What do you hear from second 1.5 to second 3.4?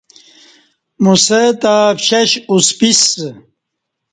تں پشش اُسپِسہ